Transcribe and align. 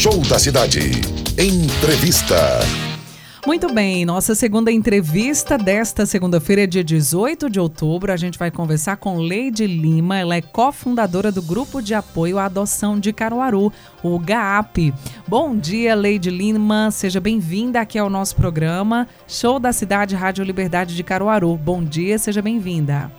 Show 0.00 0.16
da 0.30 0.38
Cidade. 0.38 0.80
Entrevista. 1.38 2.34
Muito 3.46 3.70
bem, 3.70 4.06
nossa 4.06 4.34
segunda 4.34 4.72
entrevista 4.72 5.58
desta 5.58 6.06
segunda-feira, 6.06 6.66
dia 6.66 6.82
18 6.82 7.50
de 7.50 7.60
outubro, 7.60 8.10
a 8.10 8.16
gente 8.16 8.38
vai 8.38 8.50
conversar 8.50 8.96
com 8.96 9.18
Leide 9.18 9.66
Lima, 9.66 10.16
ela 10.16 10.34
é 10.34 10.40
cofundadora 10.40 11.30
do 11.30 11.42
Grupo 11.42 11.82
de 11.82 11.92
Apoio 11.92 12.38
à 12.38 12.46
Adoção 12.46 12.98
de 12.98 13.12
Caruaru, 13.12 13.70
o 14.02 14.18
GAP. 14.18 14.94
Bom 15.28 15.54
dia, 15.54 15.94
Leide 15.94 16.30
Lima, 16.30 16.90
seja 16.90 17.20
bem-vinda 17.20 17.78
aqui 17.78 17.98
ao 17.98 18.08
nosso 18.08 18.34
programa, 18.36 19.06
Show 19.28 19.58
da 19.58 19.70
Cidade 19.70 20.16
Rádio 20.16 20.42
Liberdade 20.42 20.96
de 20.96 21.04
Caruaru. 21.04 21.54
Bom 21.58 21.84
dia, 21.84 22.18
seja 22.18 22.40
bem-vinda. 22.40 23.12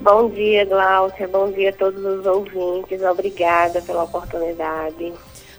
Bom 0.00 0.30
dia, 0.30 0.64
Glaucia, 0.64 1.28
bom 1.28 1.52
dia 1.52 1.68
a 1.68 1.72
todos 1.74 2.02
os 2.02 2.24
ouvintes, 2.24 3.02
obrigada 3.02 3.82
pela 3.82 4.04
oportunidade. 4.04 5.12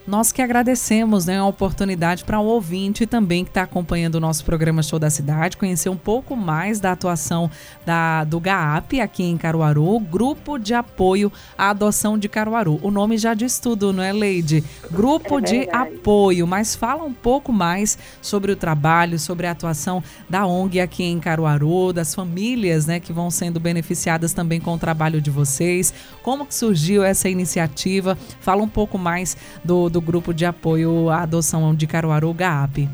Nós 0.06 0.34
que 0.34 0.42
agradecemos 0.42 1.28
né, 1.28 1.40
a 1.40 1.46
oportunidade 1.46 2.26
para 2.26 2.38
o 2.38 2.44
um 2.44 2.48
ouvinte 2.48 3.06
também 3.06 3.46
que 3.46 3.50
está 3.50 3.62
acompanhando 3.62 4.16
o 4.16 4.20
nosso 4.20 4.44
programa 4.44 4.84
Show 4.84 5.00
da 5.00 5.10
Cidade, 5.10 5.56
conhecer 5.56 5.88
um 5.88 5.96
pouco 5.96 6.36
mais 6.36 6.82
da 6.82 6.92
atuação 6.92 7.50
da, 7.86 8.26
do 8.26 8.38
GAAP 8.38 9.00
aqui 9.00 9.24
em 9.24 9.38
Caruaru, 9.38 9.98
Grupo 10.02 10.58
de 10.58 10.74
Apoio 10.74 11.32
à 11.58 11.70
Adoção 11.70 12.18
de 12.18 12.28
Caruaru. 12.28 12.80
O 12.84 12.92
nome 12.92 13.18
já 13.18 13.34
diz 13.34 13.60
tudo, 13.60 13.94
não 13.94 14.04
é, 14.04 14.12
Leide? 14.12 14.62
Grupo 14.92 15.40
é 15.40 15.42
de 15.42 15.70
Apoio, 15.72 16.46
mas 16.46 16.76
fala 16.76 17.06
um 17.06 17.14
pouco 17.14 17.54
mais 17.54 17.98
sobre 18.22 18.52
o 18.52 18.58
trabalho, 18.58 19.18
sobre 19.18 19.48
a 19.48 19.52
atuação 19.52 20.04
da 20.30 20.46
ONG 20.46 20.82
aqui 20.82 21.06
em 21.06 21.18
Caruaru, 21.18 21.94
das 21.94 22.14
famílias 22.14 22.86
né, 22.86 23.00
que 23.00 23.14
vão 23.14 23.32
sendo 23.32 23.58
beneficiadas 23.58 24.34
também 24.34 24.60
com 24.60 24.74
o 24.74 24.78
trabalho 24.78 25.22
de 25.22 25.32
vocês. 25.32 25.94
Como 26.22 26.46
que 26.46 26.54
surgiu 26.54 27.06
essa 27.06 27.30
iniciativa? 27.30 28.18
Fala 28.42 28.62
um 28.62 28.68
pouco 28.68 28.98
mais 28.98 29.38
do, 29.64 29.93
do 29.94 30.02
grupo 30.02 30.34
de 30.34 30.44
apoio 30.44 31.08
à 31.10 31.22
adoção 31.22 31.74
de 31.76 31.86
Caruaru, 31.86 32.34
GAP? 32.34 32.90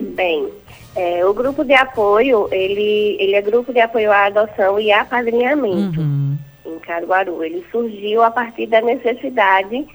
Bem, 0.00 0.48
é, 0.96 1.24
o 1.26 1.34
grupo 1.34 1.62
de 1.62 1.74
apoio, 1.74 2.48
ele, 2.50 3.18
ele 3.20 3.34
é 3.34 3.42
grupo 3.42 3.70
de 3.70 3.80
apoio 3.80 4.10
à 4.10 4.24
adoção 4.24 4.80
e 4.80 4.90
apadrinhamento 4.90 6.00
uhum. 6.00 6.38
em 6.64 6.78
Caruaru. 6.78 7.44
Ele 7.44 7.62
surgiu 7.70 8.22
a 8.22 8.30
partir 8.30 8.66
da 8.66 8.80
necessidade 8.80 9.86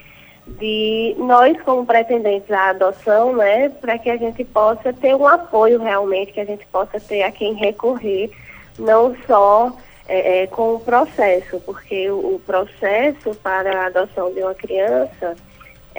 de 0.60 1.16
nós, 1.18 1.60
como 1.64 1.86
pretendentes 1.86 2.52
à 2.52 2.70
adoção, 2.70 3.36
né, 3.36 3.70
para 3.70 3.98
que 3.98 4.12
a 4.12 4.18
gente 4.18 4.44
possa 4.46 4.94
ter 4.94 5.16
um 5.16 5.28
apoio 5.28 5.82
realmente, 5.82 6.34
que 6.34 6.40
a 6.40 6.46
gente 6.46 6.68
possa 6.68 7.00
ter 7.00 7.24
a 7.24 7.32
quem 7.32 7.54
recorrer, 7.54 8.30
não 8.78 9.16
só 9.26 9.76
é, 10.08 10.44
é, 10.44 10.48
com 10.48 10.76
o 10.76 10.80
processo, 10.80 11.60
porque 11.62 12.10
o, 12.12 12.36
o 12.36 12.42
processo 12.46 13.36
para 13.42 13.82
a 13.82 13.86
adoção 13.88 14.32
de 14.34 14.42
uma 14.42 14.54
criança 14.54 15.36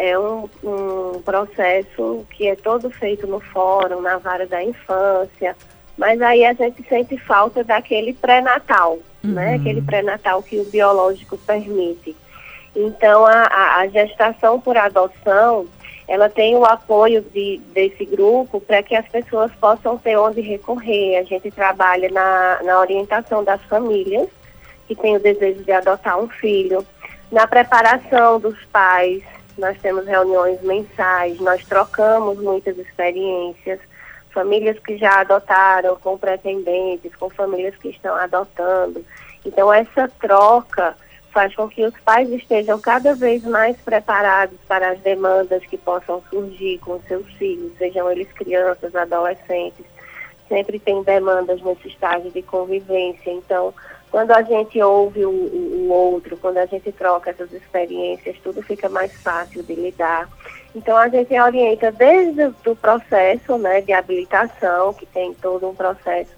é 0.01 0.19
um, 0.19 0.49
um 0.65 1.21
processo 1.23 2.27
que 2.31 2.49
é 2.49 2.57
todo 2.57 2.91
feito 2.91 3.27
no 3.27 3.39
fórum, 3.39 4.01
na 4.01 4.17
vara 4.17 4.47
da 4.47 4.65
infância, 4.65 5.55
mas 5.97 6.21
aí 6.23 6.45
a 6.45 6.55
gente 6.55 6.83
sente 6.89 7.19
falta 7.19 7.63
daquele 7.63 8.15
pré-natal, 8.15 8.99
uhum. 9.23 9.33
né? 9.33 9.57
Aquele 9.57 9.83
pré-natal 9.83 10.43
que 10.43 10.59
o 10.59 10.65
biológico 10.65 11.37
permite. 11.37 12.17
Então, 12.75 13.27
a, 13.27 13.81
a, 13.81 13.89
gestação 13.89 14.59
por 14.59 14.77
adoção, 14.79 15.67
ela 16.09 16.31
tem 16.31 16.57
o 16.57 16.65
apoio 16.65 17.21
de, 17.21 17.61
desse 17.75 18.07
grupo 18.07 18.59
para 18.59 18.83
que 18.83 18.97
as 18.97 19.07
pessoas 19.09 19.53
possam 19.61 19.99
ter 19.99 20.17
onde 20.17 20.41
recorrer. 20.41 21.19
A 21.19 21.25
gente 21.25 21.51
trabalha 21.51 22.09
na, 22.11 22.63
na 22.63 22.81
orientação 22.81 23.45
das 23.45 23.63
famílias 23.65 24.29
que 24.89 24.95
têm 24.95 25.17
o 25.17 25.21
desejo 25.21 25.63
de 25.63 25.73
adotar 25.73 26.19
um 26.19 26.29
filho, 26.29 26.87
na 27.31 27.47
preparação 27.47 28.41
dos 28.41 28.57
pais 28.73 29.23
nós 29.61 29.79
temos 29.81 30.07
reuniões 30.07 30.61
mensais, 30.63 31.39
nós 31.39 31.65
trocamos 31.65 32.39
muitas 32.39 32.77
experiências, 32.79 33.79
famílias 34.33 34.79
que 34.79 34.97
já 34.97 35.21
adotaram 35.21 35.97
com 35.97 36.19
pretendentes, 36.19 37.15
com 37.17 37.29
famílias 37.31 37.77
que 37.77 37.91
estão 37.91 38.15
adotando. 38.17 39.05
Então, 39.45 39.73
essa 39.73 40.09
troca 40.21 40.97
faz 41.33 41.55
com 41.55 41.69
que 41.69 41.85
os 41.85 41.95
pais 42.01 42.29
estejam 42.31 42.81
cada 42.81 43.15
vez 43.15 43.45
mais 43.45 43.77
preparados 43.77 44.59
para 44.67 44.91
as 44.91 44.99
demandas 45.01 45.65
que 45.67 45.77
possam 45.77 46.23
surgir 46.31 46.79
com 46.79 47.01
seus 47.03 47.27
filhos, 47.35 47.77
sejam 47.79 48.11
eles 48.11 48.31
crianças, 48.33 48.95
adolescentes. 48.95 49.87
Sempre 50.49 50.81
tem 50.81 51.03
demandas 51.05 51.63
nesse 51.63 51.87
estágio 51.87 52.31
de 52.33 52.43
convivência. 52.43 53.31
Então, 53.31 53.73
quando 54.11 54.33
a 54.33 54.43
gente 54.43 54.83
ouve 54.83 55.25
o, 55.25 55.31
outro, 55.91 56.37
quando 56.37 56.59
a 56.59 56.67
gente 56.67 56.91
troca 56.93 57.31
essas 57.31 57.53
experiências, 57.53 58.37
tudo 58.43 58.63
fica 58.63 58.89
mais 58.89 59.13
fácil 59.23 59.63
de 59.63 59.75
lidar. 59.75 60.29
Então 60.75 60.97
a 60.97 61.09
gente 61.09 61.39
orienta 61.39 61.91
desde 61.91 62.53
o 62.67 62.77
processo 62.77 63.59
né, 63.59 63.81
de 63.81 63.93
habilitação, 63.93 64.95
que 64.95 65.07
tem 65.07 65.35
todo 65.35 65.69
um 65.69 65.75
processo 65.75 66.33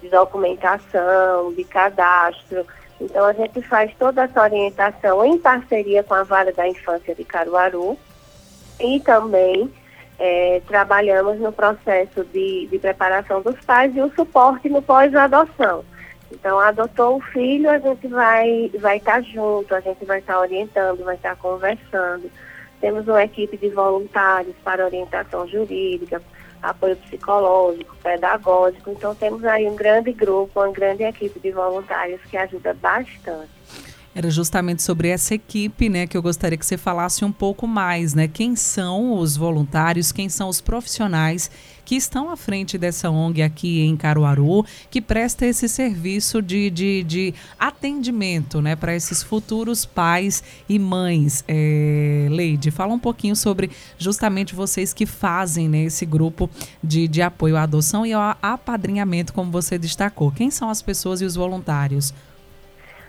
de 0.00 0.08
documentação, 0.08 1.52
de 1.52 1.64
cadastro. 1.64 2.66
Então 3.00 3.24
a 3.24 3.32
gente 3.32 3.60
faz 3.62 3.92
toda 3.98 4.24
essa 4.24 4.42
orientação 4.42 5.24
em 5.24 5.38
parceria 5.38 6.02
com 6.02 6.14
a 6.14 6.22
Vara 6.22 6.52
da 6.52 6.66
Infância 6.66 7.14
de 7.14 7.24
Caruaru 7.24 7.98
e 8.80 9.00
também 9.00 9.70
é, 10.18 10.62
trabalhamos 10.66 11.38
no 11.38 11.52
processo 11.52 12.24
de, 12.24 12.66
de 12.66 12.78
preparação 12.78 13.42
dos 13.42 13.58
pais 13.64 13.94
e 13.94 14.00
o 14.00 14.12
suporte 14.14 14.68
no 14.68 14.80
pós-adoção. 14.80 15.84
Então, 16.30 16.58
adotou 16.58 17.16
o 17.16 17.20
filho, 17.20 17.70
a 17.70 17.78
gente 17.78 18.08
vai 18.08 18.70
vai 18.80 18.96
estar 18.96 19.14
tá 19.14 19.20
junto, 19.20 19.74
a 19.74 19.80
gente 19.80 20.04
vai 20.04 20.18
estar 20.18 20.34
tá 20.34 20.40
orientando, 20.40 21.04
vai 21.04 21.14
estar 21.14 21.30
tá 21.30 21.36
conversando. 21.36 22.30
Temos 22.80 23.06
uma 23.08 23.22
equipe 23.22 23.56
de 23.56 23.68
voluntários 23.70 24.54
para 24.62 24.84
orientação 24.84 25.46
jurídica, 25.48 26.20
apoio 26.62 26.96
psicológico, 26.96 27.96
pedagógico. 28.02 28.90
Então, 28.90 29.14
temos 29.14 29.44
aí 29.44 29.68
um 29.68 29.76
grande 29.76 30.12
grupo, 30.12 30.60
uma 30.60 30.72
grande 30.72 31.04
equipe 31.04 31.38
de 31.40 31.50
voluntários 31.52 32.20
que 32.22 32.36
ajuda 32.36 32.74
bastante. 32.74 33.50
Era 34.16 34.30
justamente 34.30 34.82
sobre 34.82 35.08
essa 35.08 35.34
equipe, 35.34 35.90
né, 35.90 36.06
que 36.06 36.16
eu 36.16 36.22
gostaria 36.22 36.56
que 36.56 36.64
você 36.64 36.78
falasse 36.78 37.22
um 37.22 37.30
pouco 37.30 37.66
mais, 37.66 38.14
né? 38.14 38.26
Quem 38.26 38.56
são 38.56 39.18
os 39.18 39.36
voluntários, 39.36 40.10
quem 40.10 40.30
são 40.30 40.48
os 40.48 40.58
profissionais 40.58 41.50
que 41.84 41.96
estão 41.96 42.30
à 42.30 42.36
frente 42.36 42.78
dessa 42.78 43.10
ONG 43.10 43.42
aqui 43.42 43.82
em 43.82 43.94
Caruaru, 43.94 44.64
que 44.90 45.02
presta 45.02 45.44
esse 45.44 45.68
serviço 45.68 46.40
de, 46.40 46.70
de, 46.70 47.04
de 47.04 47.34
atendimento, 47.58 48.62
né, 48.62 48.74
para 48.74 48.96
esses 48.96 49.22
futuros 49.22 49.84
pais 49.84 50.42
e 50.66 50.78
mães. 50.78 51.44
É, 51.46 52.26
Leide, 52.30 52.70
fala 52.70 52.94
um 52.94 52.98
pouquinho 52.98 53.36
sobre 53.36 53.70
justamente 53.98 54.54
vocês 54.54 54.94
que 54.94 55.04
fazem 55.04 55.68
né, 55.68 55.84
esse 55.84 56.06
grupo 56.06 56.48
de, 56.82 57.06
de 57.06 57.20
apoio 57.20 57.54
à 57.54 57.64
adoção 57.64 58.06
e 58.06 58.14
ao 58.14 58.34
apadrinhamento, 58.40 59.34
como 59.34 59.50
você 59.50 59.76
destacou. 59.76 60.32
Quem 60.32 60.50
são 60.50 60.70
as 60.70 60.80
pessoas 60.80 61.20
e 61.20 61.26
os 61.26 61.34
voluntários? 61.34 62.14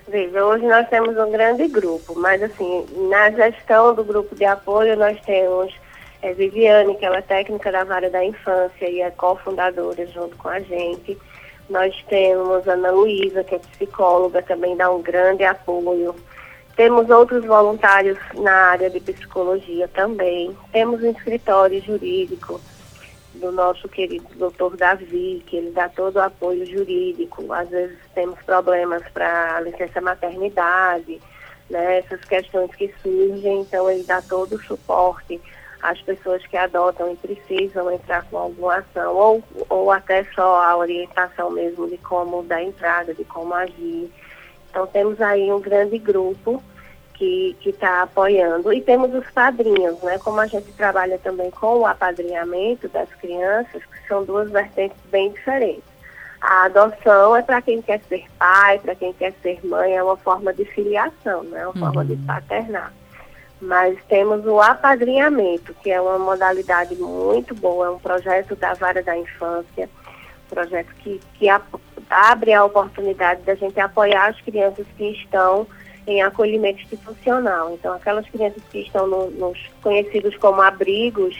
Veja, 0.07 0.45
hoje 0.45 0.66
nós 0.66 0.88
temos 0.88 1.18
um 1.18 1.29
grande 1.31 1.68
grupo, 1.68 2.18
mas 2.18 2.41
assim, 2.41 2.85
na 3.09 3.29
gestão 3.31 3.94
do 3.94 4.06
grupo 4.06 4.34
de 4.35 4.45
apoio 4.45 4.95
nós 4.95 5.19
temos 5.22 5.75
é, 6.21 6.33
Viviane, 6.33 6.95
que 6.95 7.06
ela 7.06 7.18
é 7.18 7.21
técnica 7.21 7.69
da 7.71 7.83
vara 7.83 8.09
da 8.09 8.24
infância 8.24 8.89
e 8.89 9.01
é 9.01 9.12
cofundadora 9.12 10.07
junto 10.07 10.38
com 10.38 10.48
a 10.48 10.62
gente. 10.62 11.18
Nós 11.69 11.94
temos 12.07 12.65
Ana 12.65 12.89
Luísa, 12.92 13.44
que 13.44 13.56
é 13.56 13.59
psicóloga, 13.59 14.42
também 14.42 14.77
dá 14.77 14.89
um 14.89 15.01
grande 15.01 15.44
apoio. 15.44 16.15
Temos 16.77 17.10
outros 17.10 17.44
voluntários 17.44 18.18
na 18.36 18.53
área 18.53 18.89
de 18.89 19.01
psicologia 19.01 19.89
também. 19.89 20.56
Temos 20.71 21.03
um 21.03 21.12
escritório 21.12 21.81
jurídico 21.81 22.62
do 23.38 23.51
nosso 23.51 23.88
querido 23.88 24.28
doutor 24.36 24.75
Davi, 24.75 25.44
que 25.45 25.57
ele 25.57 25.72
dá 25.72 25.89
todo 25.89 26.18
o 26.18 26.22
apoio 26.22 26.66
jurídico. 26.66 27.51
Às 27.54 27.69
vezes 27.69 27.98
temos 28.13 28.39
problemas 28.44 29.04
para 29.13 29.62
licença 29.62 30.01
maternidade, 30.01 31.22
né, 31.69 32.00
essas 32.00 32.22
questões 32.25 32.74
que 32.75 32.94
surgem, 33.01 33.62
então 33.62 33.89
ele 33.89 34.04
dá 34.04 34.22
todo 34.22 34.56
o 34.56 34.63
suporte 34.63 35.39
às 35.81 36.01
pessoas 36.01 36.45
que 36.48 36.57
adotam 36.57 37.12
e 37.12 37.16
precisam 37.16 37.92
entrar 37.92 38.24
com 38.25 38.38
alguma 38.38 38.78
ação, 38.78 39.16
ou, 39.16 39.44
ou 39.69 39.92
até 39.92 40.24
só 40.34 40.62
a 40.63 40.75
orientação 40.75 41.51
mesmo 41.51 41.88
de 41.88 41.98
como 41.98 42.44
dar 42.44 42.63
entrada, 42.63 43.13
de 43.13 43.24
como 43.24 43.54
agir. 43.54 44.10
Então 44.69 44.88
temos 44.88 45.22
aí 45.22 45.51
um 45.51 45.60
grande 45.60 45.98
grupo 45.98 46.63
que 47.17 47.69
está 47.69 48.03
apoiando. 48.03 48.71
E 48.71 48.81
temos 48.81 49.13
os 49.13 49.29
padrinhos, 49.31 50.01
né? 50.03 50.17
Como 50.19 50.39
a 50.39 50.45
gente 50.45 50.71
trabalha 50.73 51.17
também 51.17 51.49
com 51.51 51.79
o 51.79 51.85
apadrinhamento 51.85 52.87
das 52.89 53.09
crianças, 53.15 53.83
que 53.83 54.07
são 54.07 54.23
duas 54.23 54.49
vertentes 54.51 54.97
bem 55.09 55.31
diferentes. 55.31 55.83
A 56.39 56.65
adoção 56.65 57.35
é 57.35 57.41
para 57.41 57.61
quem 57.61 57.81
quer 57.81 57.99
ser 58.07 58.25
pai, 58.37 58.79
para 58.79 58.93
quem 58.93 59.11
quer 59.13 59.33
ser 59.41 59.59
mãe, 59.65 59.95
é 59.95 60.03
uma 60.03 60.17
forma 60.17 60.53
de 60.53 60.65
filiação, 60.65 61.43
né? 61.43 61.65
uma 61.65 61.67
uhum. 61.69 61.79
forma 61.79 62.05
de 62.05 62.15
paternar. 62.17 62.93
Mas 63.59 63.97
temos 64.07 64.45
o 64.45 64.61
apadrinhamento, 64.61 65.73
que 65.81 65.89
é 65.89 65.99
uma 65.99 66.19
modalidade 66.19 66.95
muito 66.95 67.55
boa, 67.55 67.87
é 67.87 67.89
um 67.89 67.97
projeto 67.97 68.55
da 68.55 68.75
Vara 68.75 69.01
da 69.01 69.17
Infância, 69.17 69.89
projeto 70.47 70.93
que, 70.99 71.19
que 71.33 71.47
abre 72.07 72.53
a 72.53 72.63
oportunidade 72.63 73.41
da 73.41 73.55
gente 73.55 73.79
apoiar 73.79 74.27
as 74.27 74.39
crianças 74.41 74.85
que 74.95 75.09
estão 75.09 75.65
em 76.07 76.21
acolhimento 76.21 76.81
institucional. 76.81 77.74
Então, 77.74 77.94
aquelas 77.94 78.27
crianças 78.30 78.63
que 78.71 78.80
estão 78.80 79.06
no, 79.06 79.30
nos 79.31 79.59
conhecidos 79.83 80.36
como 80.38 80.62
abrigos, 80.62 81.38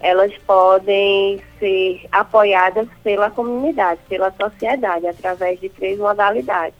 elas 0.00 0.36
podem 0.38 1.40
ser 1.58 2.04
apoiadas 2.10 2.88
pela 3.02 3.30
comunidade, 3.30 4.00
pela 4.08 4.32
sociedade, 4.32 5.06
através 5.06 5.60
de 5.60 5.68
três 5.68 5.98
modalidades, 5.98 6.76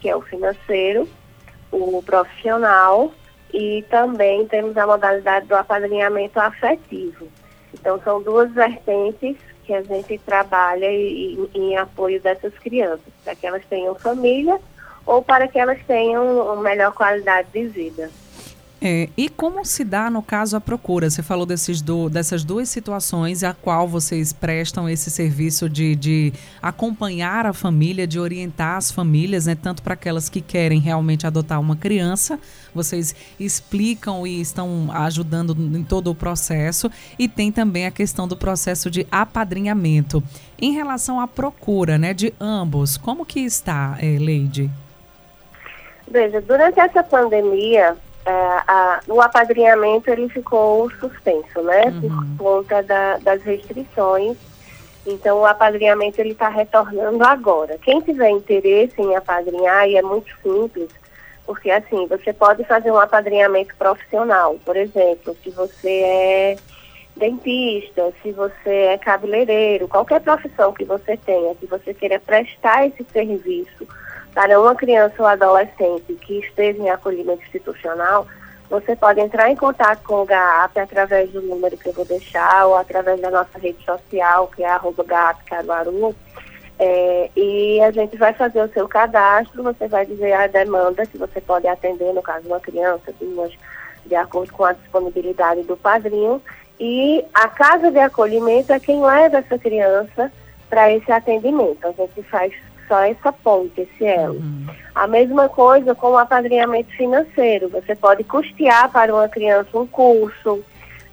que 0.00 0.08
é 0.08 0.16
o 0.16 0.22
financeiro, 0.22 1.06
o 1.70 2.02
profissional 2.02 3.12
e 3.52 3.84
também 3.90 4.46
temos 4.46 4.76
a 4.76 4.86
modalidade 4.86 5.46
do 5.46 5.54
apadrinhamento 5.54 6.40
afetivo. 6.40 7.28
Então, 7.74 8.00
são 8.02 8.22
duas 8.22 8.50
vertentes 8.52 9.36
que 9.64 9.74
a 9.74 9.82
gente 9.82 10.18
trabalha 10.18 10.90
em, 10.90 11.48
em 11.54 11.76
apoio 11.76 12.20
dessas 12.20 12.52
crianças, 12.58 13.12
para 13.22 13.34
que 13.34 13.46
elas 13.46 13.64
tenham 13.66 13.94
família 13.94 14.60
ou 15.10 15.20
para 15.20 15.48
que 15.48 15.58
elas 15.58 15.78
tenham 15.88 16.62
melhor 16.62 16.92
qualidade 16.92 17.48
de 17.52 17.66
vida. 17.66 18.08
É, 18.82 19.10
e 19.14 19.28
como 19.28 19.62
se 19.62 19.84
dá, 19.84 20.08
no 20.08 20.22
caso, 20.22 20.56
a 20.56 20.60
procura? 20.60 21.10
Você 21.10 21.22
falou 21.22 21.44
desses 21.44 21.82
do, 21.82 22.08
dessas 22.08 22.44
duas 22.44 22.68
situações 22.70 23.44
a 23.44 23.52
qual 23.52 23.86
vocês 23.86 24.32
prestam 24.32 24.88
esse 24.88 25.10
serviço 25.10 25.68
de, 25.68 25.94
de 25.96 26.32
acompanhar 26.62 27.44
a 27.44 27.52
família, 27.52 28.06
de 28.06 28.18
orientar 28.18 28.76
as 28.76 28.90
famílias, 28.90 29.46
né, 29.46 29.54
tanto 29.54 29.82
para 29.82 29.94
aquelas 29.94 30.30
que 30.30 30.40
querem 30.40 30.80
realmente 30.80 31.26
adotar 31.26 31.60
uma 31.60 31.76
criança, 31.76 32.38
vocês 32.72 33.14
explicam 33.38 34.26
e 34.26 34.40
estão 34.40 34.88
ajudando 34.92 35.54
em 35.76 35.82
todo 35.82 36.10
o 36.10 36.14
processo, 36.14 36.90
e 37.18 37.28
tem 37.28 37.52
também 37.52 37.84
a 37.84 37.90
questão 37.90 38.26
do 38.26 38.36
processo 38.36 38.90
de 38.90 39.06
apadrinhamento. 39.10 40.22
Em 40.58 40.72
relação 40.72 41.20
à 41.20 41.26
procura 41.26 41.98
né, 41.98 42.14
de 42.14 42.32
ambos, 42.40 42.96
como 42.96 43.26
que 43.26 43.40
está, 43.40 43.98
é, 44.00 44.16
Leide? 44.18 44.70
Veja, 46.10 46.40
durante 46.40 46.80
essa 46.80 47.04
pandemia, 47.04 47.96
é, 48.26 48.30
a, 48.32 49.00
o 49.06 49.20
apadrinhamento 49.22 50.10
ele 50.10 50.28
ficou 50.28 50.90
suspenso, 50.98 51.62
né? 51.62 51.84
Uhum. 51.86 52.36
Por 52.36 52.44
conta 52.44 52.82
da, 52.82 53.18
das 53.18 53.40
restrições. 53.44 54.36
Então 55.06 55.38
o 55.38 55.46
apadrinhamento 55.46 56.20
ele 56.20 56.32
está 56.32 56.48
retornando 56.48 57.24
agora. 57.24 57.78
Quem 57.78 58.00
tiver 58.00 58.28
interesse 58.30 59.00
em 59.00 59.14
apadrinhar, 59.14 59.88
e 59.88 59.96
é 59.96 60.02
muito 60.02 60.30
simples, 60.42 60.90
porque 61.46 61.70
assim, 61.70 62.06
você 62.06 62.32
pode 62.32 62.64
fazer 62.64 62.90
um 62.90 62.98
apadrinhamento 62.98 63.74
profissional, 63.76 64.58
por 64.64 64.76
exemplo, 64.76 65.34
se 65.42 65.50
você 65.50 65.88
é 65.88 66.56
dentista, 67.16 68.12
se 68.22 68.32
você 68.32 68.70
é 68.70 68.98
cabeleireiro, 68.98 69.88
qualquer 69.88 70.20
profissão 70.20 70.72
que 70.72 70.84
você 70.84 71.16
tenha, 71.16 71.54
que 71.54 71.66
você 71.66 71.94
queira 71.94 72.20
prestar 72.20 72.86
esse 72.86 73.04
serviço 73.12 73.86
para 74.34 74.60
uma 74.60 74.74
criança 74.74 75.14
ou 75.18 75.26
adolescente 75.26 76.14
que 76.14 76.38
esteja 76.38 76.80
em 76.80 76.90
acolhimento 76.90 77.42
institucional, 77.42 78.26
você 78.68 78.94
pode 78.94 79.18
entrar 79.20 79.50
em 79.50 79.56
contato 79.56 80.02
com 80.04 80.22
o 80.22 80.24
GAP 80.24 80.78
através 80.78 81.30
do 81.30 81.42
número 81.42 81.76
que 81.76 81.88
eu 81.88 81.92
vou 81.92 82.04
deixar 82.04 82.66
ou 82.66 82.76
através 82.76 83.20
da 83.20 83.30
nossa 83.30 83.58
rede 83.58 83.84
social, 83.84 84.48
que 84.54 84.62
é 84.62 84.68
arroba 84.68 85.02
GAP 85.02 85.44
Caruaru, 85.44 86.14
é, 86.78 87.30
e 87.36 87.78
a 87.82 87.90
gente 87.90 88.16
vai 88.16 88.32
fazer 88.32 88.62
o 88.62 88.72
seu 88.72 88.88
cadastro, 88.88 89.62
você 89.62 89.86
vai 89.86 90.06
dizer 90.06 90.32
a 90.32 90.46
demanda 90.46 91.04
que 91.04 91.18
você 91.18 91.38
pode 91.38 91.66
atender, 91.66 92.14
no 92.14 92.22
caso 92.22 92.46
uma 92.46 92.58
criança, 92.58 93.12
duas, 93.20 93.52
de 94.06 94.14
acordo 94.14 94.50
com 94.52 94.64
a 94.64 94.72
disponibilidade 94.72 95.62
do 95.64 95.76
padrinho, 95.76 96.40
e 96.78 97.22
a 97.34 97.48
casa 97.48 97.90
de 97.90 97.98
acolhimento 97.98 98.72
é 98.72 98.80
quem 98.80 99.02
leva 99.02 99.38
essa 99.38 99.58
criança 99.58 100.32
para 100.70 100.90
esse 100.90 101.12
atendimento. 101.12 101.86
A 101.86 101.92
gente 101.92 102.22
faz 102.22 102.54
só 102.90 102.98
essa 103.04 103.32
ponte, 103.32 103.82
esse 103.82 104.04
elo. 104.04 104.34
Uhum. 104.34 104.66
A 104.92 105.06
mesma 105.06 105.48
coisa 105.48 105.94
com 105.94 106.08
o 106.08 106.18
apadrinhamento 106.18 106.90
financeiro. 106.96 107.68
Você 107.68 107.94
pode 107.94 108.24
custear 108.24 108.90
para 108.90 109.14
uma 109.14 109.28
criança 109.28 109.78
um 109.78 109.86
curso, 109.86 110.60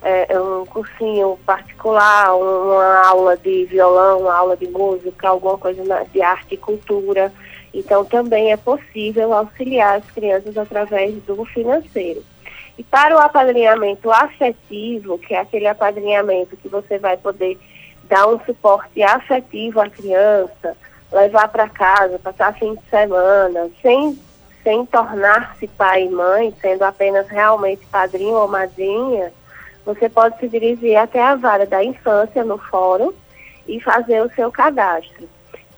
é, 0.01 0.27
um 0.39 0.65
cursinho 0.65 1.37
particular, 1.45 2.35
uma 2.35 3.07
aula 3.07 3.37
de 3.37 3.65
violão, 3.65 4.21
uma 4.21 4.35
aula 4.35 4.57
de 4.57 4.67
música, 4.67 5.29
alguma 5.29 5.59
coisa 5.59 5.83
de 6.11 6.21
arte 6.21 6.55
e 6.55 6.57
cultura. 6.57 7.31
Então, 7.71 8.03
também 8.03 8.51
é 8.51 8.57
possível 8.57 9.31
auxiliar 9.33 9.99
as 9.99 10.11
crianças 10.11 10.57
através 10.57 11.13
do 11.25 11.45
financeiro. 11.45 12.23
E 12.75 12.83
para 12.83 13.15
o 13.15 13.19
apadrinhamento 13.19 14.11
afetivo, 14.11 15.19
que 15.19 15.35
é 15.35 15.41
aquele 15.41 15.67
apadrinhamento 15.67 16.57
que 16.57 16.67
você 16.67 16.97
vai 16.97 17.17
poder 17.17 17.57
dar 18.03 18.27
um 18.27 18.39
suporte 18.45 19.03
afetivo 19.03 19.79
à 19.79 19.89
criança, 19.89 20.75
levar 21.11 21.47
para 21.47 21.69
casa, 21.69 22.19
passar 22.19 22.53
fim 22.53 22.75
de 22.75 22.81
semana, 22.89 23.69
sem, 23.81 24.17
sem 24.63 24.85
tornar-se 24.85 25.67
pai 25.67 26.05
e 26.05 26.09
mãe, 26.09 26.53
sendo 26.61 26.83
apenas 26.83 27.27
realmente 27.27 27.85
padrinho 27.87 28.35
ou 28.35 28.47
madrinha, 28.47 29.31
você 29.85 30.09
pode 30.09 30.37
se 30.39 30.49
dirigir 30.49 30.97
até 30.97 31.21
a 31.21 31.35
vara 31.35 31.65
da 31.65 31.83
infância 31.83 32.43
no 32.43 32.57
fórum 32.57 33.13
e 33.67 33.79
fazer 33.79 34.21
o 34.21 34.31
seu 34.33 34.51
cadastro. 34.51 35.27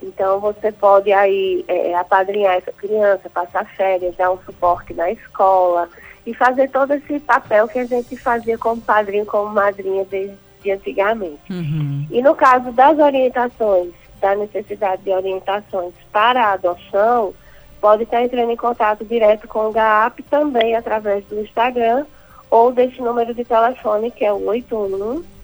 Então 0.01 0.39
você 0.39 0.71
pode 0.71 1.11
aí 1.11 1.63
é, 1.67 1.93
apadrinhar 1.95 2.55
essa 2.55 2.71
criança, 2.71 3.29
passar 3.29 3.65
férias, 3.75 4.15
dar 4.15 4.31
um 4.31 4.39
suporte 4.39 4.93
na 4.93 5.11
escola 5.11 5.89
e 6.25 6.33
fazer 6.33 6.69
todo 6.69 6.93
esse 6.93 7.19
papel 7.19 7.67
que 7.67 7.79
a 7.79 7.85
gente 7.85 8.15
fazia 8.17 8.57
como 8.57 8.81
padrinho, 8.81 9.25
como 9.25 9.53
madrinha 9.53 10.05
desde 10.05 10.71
antigamente. 10.71 11.41
Uhum. 11.51 12.07
E 12.09 12.21
no 12.21 12.33
caso 12.33 12.71
das 12.71 12.97
orientações 12.97 13.93
da 14.19 14.36
necessidade 14.36 15.04
de 15.04 15.12
orientações 15.12 15.94
para 16.12 16.45
a 16.45 16.54
adoção, 16.54 17.33
pode 17.80 18.04
estar 18.04 18.24
entrando 18.24 18.51
em 18.51 18.57
contato 18.57 19.06
direto 19.06 19.48
com 19.48 19.68
o 19.68 19.71
GAP 19.71 20.24
também 20.24 20.75
através 20.75 21.24
do 21.25 21.39
Instagram 21.42 22.06
ou 22.50 22.71
desse 22.71 23.00
número 23.01 23.31
de 23.33 23.45
telefone 23.45 24.12
que 24.12 24.25
é 24.25 24.33
o 24.33 24.42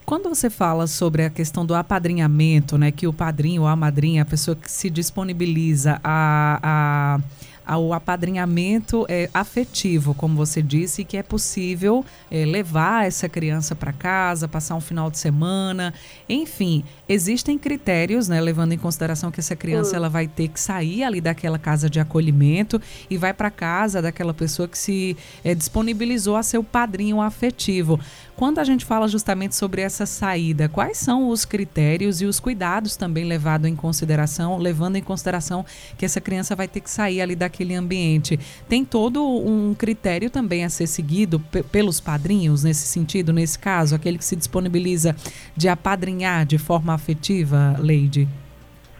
Quando 0.04 0.28
você 0.28 0.50
fala 0.50 0.86
sobre 0.86 1.24
a 1.24 1.30
questão 1.30 1.64
do 1.64 1.74
apadrinhamento, 1.74 2.76
né, 2.76 2.92
que 2.92 3.06
o 3.06 3.12
padrinho 3.12 3.62
ou 3.62 3.68
a 3.68 3.74
madrinha, 3.74 4.20
a 4.20 4.26
pessoa 4.26 4.54
que 4.54 4.70
se 4.70 4.90
disponibiliza 4.90 5.98
a, 6.04 6.60
a 6.62 7.18
ao 7.66 7.92
apadrinhamento 7.92 9.06
é, 9.08 9.28
afetivo, 9.32 10.14
como 10.14 10.36
você 10.36 10.62
disse, 10.62 11.04
que 11.04 11.16
é 11.16 11.22
possível 11.22 12.04
é, 12.30 12.44
levar 12.44 13.06
essa 13.06 13.28
criança 13.28 13.74
para 13.74 13.92
casa, 13.92 14.46
passar 14.46 14.74
um 14.74 14.80
final 14.80 15.10
de 15.10 15.18
semana, 15.18 15.94
enfim, 16.28 16.84
existem 17.08 17.58
critérios, 17.58 18.28
né, 18.28 18.40
levando 18.40 18.72
em 18.72 18.78
consideração 18.78 19.30
que 19.30 19.40
essa 19.40 19.56
criança 19.56 19.92
uhum. 19.92 19.96
ela 19.96 20.08
vai 20.08 20.26
ter 20.26 20.48
que 20.48 20.60
sair 20.60 21.02
ali 21.02 21.20
daquela 21.20 21.58
casa 21.58 21.88
de 21.88 21.98
acolhimento 22.00 22.80
e 23.08 23.16
vai 23.16 23.32
para 23.32 23.50
casa 23.50 24.02
daquela 24.02 24.34
pessoa 24.34 24.68
que 24.68 24.78
se 24.78 25.16
é, 25.42 25.54
disponibilizou 25.54 26.36
a 26.36 26.42
ser 26.42 26.58
o 26.58 26.64
padrinho 26.64 27.20
afetivo. 27.20 27.98
Quando 28.36 28.58
a 28.58 28.64
gente 28.64 28.84
fala 28.84 29.06
justamente 29.06 29.54
sobre 29.54 29.80
essa 29.80 30.06
saída, 30.06 30.68
quais 30.68 30.98
são 30.98 31.28
os 31.28 31.44
critérios 31.44 32.20
e 32.20 32.26
os 32.26 32.40
cuidados 32.40 32.96
também 32.96 33.24
levados 33.24 33.70
em 33.70 33.76
consideração, 33.76 34.58
levando 34.58 34.96
em 34.96 35.02
consideração 35.02 35.64
que 35.96 36.04
essa 36.04 36.20
criança 36.20 36.56
vai 36.56 36.66
ter 36.66 36.80
que 36.80 36.90
sair 36.90 37.20
ali 37.20 37.36
daquele 37.54 37.74
ambiente? 37.74 38.38
Tem 38.68 38.84
todo 38.84 39.24
um 39.24 39.74
critério 39.74 40.28
também 40.28 40.64
a 40.64 40.68
ser 40.68 40.88
seguido 40.88 41.38
pelos 41.70 42.00
padrinhos 42.00 42.64
nesse 42.64 42.86
sentido, 42.88 43.32
nesse 43.32 43.58
caso, 43.58 43.94
aquele 43.94 44.18
que 44.18 44.24
se 44.24 44.34
disponibiliza 44.34 45.14
de 45.56 45.68
apadrinhar 45.68 46.44
de 46.44 46.58
forma 46.58 46.92
afetiva, 46.92 47.76
Leide? 47.78 48.28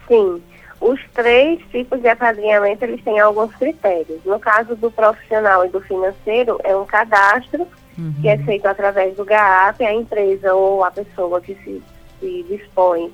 Sim. 0.07 0.41
Os 0.81 1.01
três 1.15 1.61
tipos 1.71 2.01
de 2.01 2.09
apadrinhamento, 2.09 2.85
eles 2.85 3.03
têm 3.03 3.19
alguns 3.19 3.55
critérios. 3.57 4.21
No 4.25 4.39
caso 4.39 4.77
do 4.77 4.91
profissional 4.91 5.65
e 5.65 5.69
do 5.69 5.81
financeiro, 5.81 6.59
é 6.63 6.77
um 6.77 6.85
cadastro 6.85 7.67
uhum. 7.99 8.15
que 8.21 8.29
é 8.29 8.37
feito 8.39 8.67
através 8.67 9.17
do 9.17 9.25
GAP, 9.25 9.83
a 9.83 9.95
empresa 9.95 10.53
ou 10.53 10.85
a 10.85 10.91
pessoa 10.91 11.41
que 11.41 11.55
se, 11.65 11.83
se 12.21 12.47
dispõe 12.49 13.11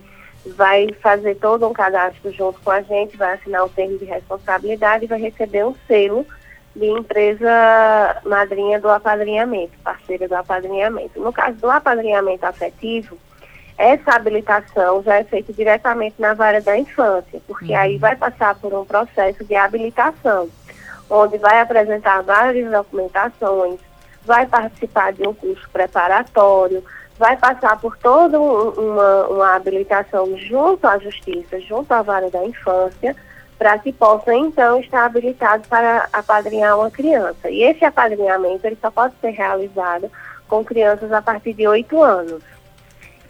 vai 0.46 0.88
fazer 1.02 1.36
todo 1.36 1.68
um 1.68 1.72
cadastro 1.72 2.32
junto 2.32 2.60
com 2.60 2.70
a 2.70 2.80
gente, 2.80 3.16
vai 3.16 3.34
assinar 3.34 3.64
o 3.64 3.68
termo 3.68 3.98
de 3.98 4.04
responsabilidade 4.04 5.04
e 5.04 5.08
vai 5.08 5.20
receber 5.20 5.64
um 5.64 5.74
selo 5.86 6.26
de 6.74 6.86
empresa 6.86 7.50
madrinha 8.24 8.80
do 8.80 8.88
apadrinhamento, 8.88 9.72
parceira 9.82 10.28
do 10.28 10.34
apadrinhamento. 10.34 11.20
No 11.20 11.32
caso 11.32 11.58
do 11.58 11.70
apadrinhamento 11.70 12.46
afetivo, 12.46 13.18
essa 13.76 14.12
habilitação 14.12 15.02
já 15.02 15.16
é 15.16 15.24
feita 15.24 15.52
diretamente 15.52 16.16
na 16.18 16.34
vara 16.34 16.60
da 16.60 16.78
infância, 16.78 17.40
porque 17.46 17.72
uhum. 17.72 17.78
aí 17.78 17.98
vai 17.98 18.14
passar 18.14 18.54
por 18.54 18.72
um 18.74 18.84
processo 18.84 19.44
de 19.44 19.54
habilitação, 19.54 20.48
onde 21.08 21.38
vai 21.38 21.60
apresentar 21.60 22.22
várias 22.22 22.70
documentações, 22.70 23.80
vai 24.22 24.46
participar 24.46 25.12
de 25.12 25.26
um 25.26 25.34
curso 25.34 25.68
preparatório, 25.72 26.84
vai 27.20 27.36
passar 27.36 27.78
por 27.78 27.98
toda 27.98 28.40
uma, 28.40 29.26
uma 29.28 29.54
habilitação 29.54 30.34
junto 30.38 30.86
à 30.86 30.98
justiça, 30.98 31.60
junto 31.60 31.92
à 31.92 32.00
vara 32.00 32.30
da 32.30 32.42
infância, 32.42 33.14
para 33.58 33.78
que 33.78 33.92
possa 33.92 34.32
então 34.32 34.80
estar 34.80 35.04
habilitado 35.04 35.68
para 35.68 36.08
apadrinhar 36.14 36.78
uma 36.78 36.90
criança. 36.90 37.50
E 37.50 37.62
esse 37.62 37.84
apadrinhamento 37.84 38.66
ele 38.66 38.78
só 38.80 38.90
pode 38.90 39.12
ser 39.20 39.32
realizado 39.32 40.10
com 40.48 40.64
crianças 40.64 41.12
a 41.12 41.20
partir 41.20 41.52
de 41.52 41.68
8 41.68 42.02
anos. 42.02 42.42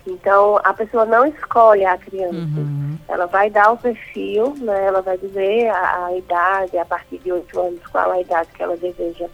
Então, 0.07 0.61
a 0.63 0.73
pessoa 0.73 1.05
não 1.05 1.27
escolhe 1.27 1.85
a 1.85 1.99
criança. 1.99 2.37
Uhum. 2.37 2.97
Ela 3.09 3.27
vai 3.27 3.51
dar 3.51 3.73
o 3.73 3.77
perfil, 3.77 4.55
né? 4.59 4.87
ela 4.87 5.03
vai 5.03 5.19
dizer 5.19 5.69
a, 5.69 6.07
a 6.07 6.17
idade, 6.17 6.79
a 6.79 6.85
partir 6.85 7.19
de 7.19 7.33
8 7.33 7.61
anos, 7.61 7.81
qual 7.91 8.13
a 8.13 8.21
idade 8.21 8.51
que 8.55 8.63
ela 8.63 8.77
deseja 8.77 9.27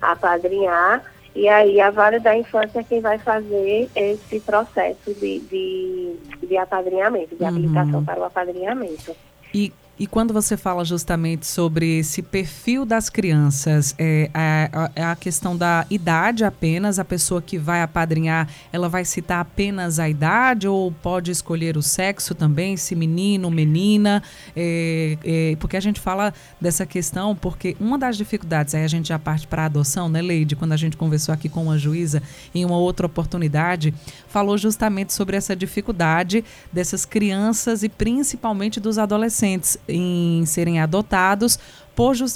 apadrinhar. 0.00 1.02
E 1.34 1.48
aí 1.48 1.80
a 1.80 1.90
vara 1.90 2.20
da 2.20 2.36
infância 2.36 2.78
é 2.78 2.84
quem 2.84 3.00
vai 3.00 3.18
fazer 3.18 3.90
esse 3.96 4.38
processo 4.40 5.12
de, 5.14 5.40
de, 5.40 6.16
de 6.46 6.56
apadrinhamento, 6.56 7.34
de 7.34 7.42
uhum. 7.42 7.48
habilitação 7.48 8.04
para 8.04 8.20
o 8.20 8.24
apadrinhamento. 8.24 9.14
E 9.52 9.72
e 9.98 10.08
quando 10.08 10.34
você 10.34 10.56
fala 10.56 10.84
justamente 10.84 11.46
sobre 11.46 11.98
esse 11.98 12.20
perfil 12.20 12.84
das 12.84 13.08
crianças, 13.08 13.94
é 13.96 14.28
a, 14.34 15.12
a, 15.12 15.16
questão 15.16 15.56
da 15.56 15.86
idade 15.88 16.44
apenas, 16.44 16.98
a 16.98 17.04
pessoa 17.04 17.40
que 17.40 17.56
vai 17.56 17.80
apadrinhar, 17.80 18.48
ela 18.72 18.88
vai 18.88 19.04
citar 19.04 19.40
apenas 19.40 20.00
a 20.00 20.08
idade 20.08 20.66
ou 20.66 20.90
pode 20.90 21.30
escolher 21.30 21.76
o 21.76 21.82
sexo 21.82 22.34
também, 22.34 22.76
se 22.76 22.96
menino, 22.96 23.48
menina? 23.52 24.20
É, 24.56 25.16
é, 25.24 25.56
porque 25.60 25.76
a 25.76 25.80
gente 25.80 26.00
fala 26.00 26.34
dessa 26.60 26.84
questão, 26.84 27.36
porque 27.36 27.76
uma 27.78 27.96
das 27.96 28.16
dificuldades, 28.16 28.74
aí 28.74 28.82
a 28.82 28.88
gente 28.88 29.08
já 29.08 29.18
parte 29.18 29.46
para 29.46 29.62
a 29.62 29.66
adoção, 29.66 30.08
né, 30.08 30.20
Leide? 30.20 30.56
Quando 30.56 30.72
a 30.72 30.76
gente 30.76 30.96
conversou 30.96 31.32
aqui 31.32 31.48
com 31.48 31.62
uma 31.62 31.78
juíza 31.78 32.20
em 32.52 32.64
uma 32.64 32.76
outra 32.76 33.06
oportunidade, 33.06 33.94
falou 34.26 34.58
justamente 34.58 35.12
sobre 35.12 35.36
essa 35.36 35.54
dificuldade 35.54 36.44
dessas 36.72 37.04
crianças 37.04 37.84
e 37.84 37.88
principalmente 37.88 38.80
dos 38.80 38.98
adolescentes 38.98 39.78
em 39.88 40.44
serem 40.46 40.80
adotados, 40.80 41.58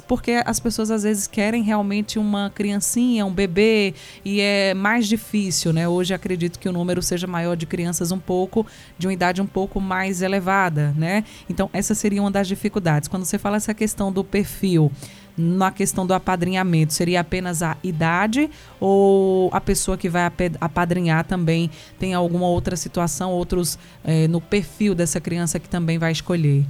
porque 0.07 0.41
as 0.45 0.59
pessoas 0.59 0.89
às 0.89 1.03
vezes 1.03 1.27
querem 1.27 1.63
realmente 1.63 2.17
uma 2.17 2.49
criancinha, 2.49 3.25
um 3.25 3.33
bebê, 3.33 3.93
e 4.23 4.39
é 4.39 4.73
mais 4.73 5.07
difícil, 5.07 5.73
né? 5.73 5.87
Hoje 5.87 6.13
acredito 6.13 6.57
que 6.57 6.69
o 6.69 6.71
número 6.71 7.01
seja 7.01 7.27
maior 7.27 7.57
de 7.57 7.65
crianças 7.65 8.11
um 8.11 8.19
pouco, 8.19 8.65
de 8.97 9.07
uma 9.07 9.13
idade 9.13 9.41
um 9.41 9.47
pouco 9.47 9.81
mais 9.81 10.21
elevada, 10.21 10.93
né? 10.97 11.25
Então, 11.49 11.69
essa 11.73 11.93
seria 11.93 12.21
uma 12.21 12.31
das 12.31 12.47
dificuldades. 12.47 13.09
Quando 13.09 13.25
você 13.25 13.37
fala 13.37 13.57
essa 13.57 13.73
questão 13.73 14.11
do 14.11 14.23
perfil, 14.23 14.91
na 15.37 15.71
questão 15.71 16.05
do 16.05 16.13
apadrinhamento, 16.13 16.91
seria 16.93 17.21
apenas 17.21 17.63
a 17.63 17.77
idade 17.81 18.49
ou 18.77 19.49
a 19.53 19.61
pessoa 19.61 19.97
que 19.97 20.09
vai 20.09 20.29
apadrinhar 20.59 21.23
também 21.23 21.71
tem 21.97 22.13
alguma 22.13 22.47
outra 22.47 22.75
situação, 22.75 23.31
outros 23.31 23.79
é, 24.03 24.27
no 24.27 24.41
perfil 24.41 24.93
dessa 24.93 25.21
criança 25.21 25.57
que 25.57 25.69
também 25.69 25.97
vai 25.97 26.11
escolher? 26.11 26.65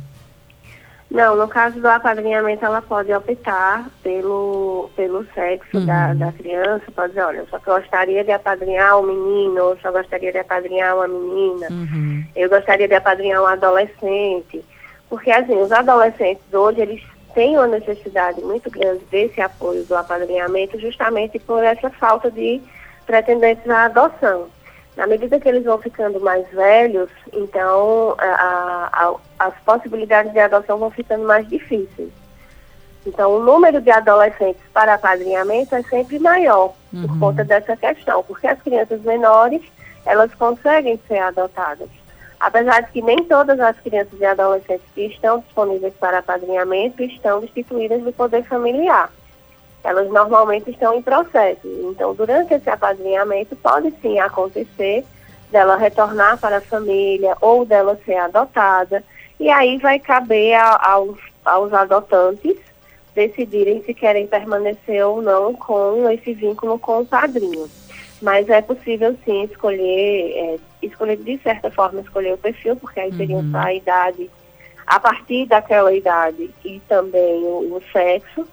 Não, 1.09 1.35
no 1.35 1.47
caso 1.47 1.79
do 1.79 1.87
apadrinhamento, 1.87 2.63
ela 2.63 2.83
pode 2.83 3.11
optar 3.11 3.89
pelo, 4.03 4.91
pelo 4.95 5.25
sexo 5.33 5.77
uhum. 5.77 5.85
da, 5.85 6.13
da 6.13 6.31
criança, 6.31 6.83
pode 6.95 7.09
dizer, 7.09 7.23
olha, 7.23 7.37
eu 7.37 7.47
só 7.47 7.57
gostaria 7.57 8.23
de 8.23 8.31
apadrinhar 8.31 8.99
um 8.99 9.03
menino, 9.03 9.57
eu 9.57 9.77
só 9.81 9.91
gostaria 9.91 10.31
de 10.31 10.37
apadrinhar 10.37 10.95
uma 10.95 11.07
menina, 11.07 11.67
uhum. 11.71 12.23
eu 12.35 12.47
gostaria 12.47 12.87
de 12.87 12.93
apadrinhar 12.93 13.41
um 13.41 13.47
adolescente. 13.47 14.63
Porque, 15.09 15.31
assim, 15.31 15.57
os 15.57 15.71
adolescentes 15.71 16.43
hoje, 16.53 16.81
eles 16.81 17.03
têm 17.33 17.57
uma 17.57 17.67
necessidade 17.67 18.39
muito 18.41 18.69
grande 18.69 19.03
desse 19.05 19.41
apoio 19.41 19.83
do 19.85 19.95
apadrinhamento 19.95 20.79
justamente 20.79 21.39
por 21.39 21.63
essa 21.63 21.89
falta 21.89 22.29
de 22.29 22.61
pretendentes 23.07 23.67
à 23.67 23.85
adoção. 23.85 24.47
Na 24.99 25.07
medida 25.07 25.39
que 25.39 25.47
eles 25.47 25.63
vão 25.63 25.77
ficando 25.77 26.19
mais 26.19 26.45
velhos, 26.49 27.09
então 27.31 28.15
a, 28.17 28.89
a, 28.91 29.15
as 29.39 29.53
possibilidades 29.65 30.33
de 30.33 30.39
adoção 30.39 30.77
vão 30.77 30.91
ficando 30.91 31.25
mais 31.25 31.47
difíceis. 31.47 32.09
Então, 33.07 33.37
o 33.37 33.39
número 33.39 33.79
de 33.79 33.89
adolescentes 33.89 34.61
para 34.73 34.95
apadrinhamento 34.95 35.73
é 35.73 35.81
sempre 35.83 36.19
maior 36.19 36.73
uhum. 36.91 37.07
por 37.07 37.17
conta 37.17 37.45
dessa 37.45 37.77
questão, 37.77 38.21
porque 38.23 38.45
as 38.45 38.61
crianças 38.61 39.01
menores, 39.03 39.61
elas 40.05 40.33
conseguem 40.33 40.99
ser 41.07 41.19
adotadas. 41.19 41.87
Apesar 42.37 42.81
de 42.81 42.91
que 42.91 43.01
nem 43.01 43.23
todas 43.23 43.57
as 43.57 43.79
crianças 43.79 44.19
e 44.19 44.25
adolescentes 44.25 44.85
que 44.93 45.05
estão 45.05 45.39
disponíveis 45.39 45.93
para 45.93 46.19
apadrinhamento 46.19 47.01
estão 47.03 47.39
destituídas 47.39 48.03
do 48.03 48.11
poder 48.11 48.43
familiar 48.43 49.09
elas 49.83 50.09
normalmente 50.09 50.69
estão 50.69 50.95
em 50.95 51.01
processo. 51.01 51.67
Então, 51.89 52.13
durante 52.13 52.53
esse 52.53 52.69
apadrinhamento, 52.69 53.55
pode 53.55 53.91
sim 54.01 54.19
acontecer 54.19 55.05
dela 55.51 55.77
retornar 55.77 56.38
para 56.38 56.57
a 56.57 56.62
família 56.62 57.36
ou 57.41 57.65
dela 57.65 58.00
ser 58.05 58.15
adotada. 58.15 59.03
E 59.39 59.50
aí 59.50 59.77
vai 59.77 60.00
caber 60.00 60.55
a, 60.55 60.91
aos, 60.93 61.17
aos 61.45 61.74
adotantes 61.74 62.57
decidirem 63.15 63.81
se 63.83 63.93
querem 63.93 64.27
permanecer 64.27 65.05
ou 65.05 65.21
não 65.21 65.53
com 65.53 66.09
esse 66.09 66.33
vínculo 66.33 66.77
com 66.77 67.00
o 67.00 67.05
padrinho. 67.05 67.69
Mas 68.21 68.50
é 68.50 68.62
possível 68.62 69.17
sim 69.24 69.43
escolher, 69.43 70.33
é, 70.36 70.57
escolher 70.83 71.17
de 71.17 71.38
certa 71.39 71.71
forma 71.71 72.01
escolher 72.01 72.33
o 72.33 72.38
perfil, 72.38 72.75
porque 72.75 73.00
aí 73.00 73.12
uhum. 73.12 73.51
a 73.53 73.74
idade, 73.74 74.29
a 74.86 75.00
partir 75.00 75.45
daquela 75.48 75.93
idade 75.93 76.50
e 76.65 76.81
também 76.88 77.43
o, 77.43 77.75
o 77.75 77.81
sexo 77.93 78.45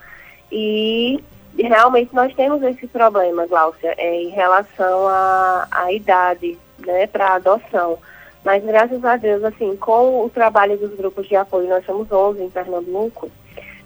e 0.51 1.23
realmente 1.59 2.15
nós 2.15 2.35
temos 2.35 2.63
esse 2.63 2.87
problema, 2.87 3.47
Gláucia, 3.47 3.95
é, 3.97 4.23
em 4.23 4.29
relação 4.29 5.09
à, 5.09 5.67
à 5.71 5.93
idade 5.93 6.59
né, 6.79 7.07
para 7.07 7.35
adoção. 7.35 7.99
Mas 8.45 8.65
graças 8.65 9.05
a 9.05 9.17
Deus, 9.17 9.43
assim, 9.43 9.77
com 9.77 10.25
o 10.25 10.31
trabalho 10.31 10.77
dos 10.77 10.95
grupos 10.95 11.27
de 11.27 11.35
apoio, 11.35 11.69
nós 11.69 11.85
somos 11.85 12.11
11 12.13 12.43
em 12.43 12.51
Pernambuco, 12.51 13.31